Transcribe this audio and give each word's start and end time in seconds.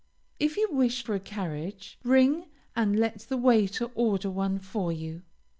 If 0.39 0.57
you 0.57 0.67
wish 0.71 1.03
for 1.03 1.13
a 1.13 1.19
carriage, 1.19 1.99
ring, 2.03 2.47
and 2.75 2.99
let 2.99 3.19
the 3.19 3.37
waiter 3.37 3.85
order 3.93 4.31
one 4.31 4.57
for 4.57 4.91
you. 4.91 5.21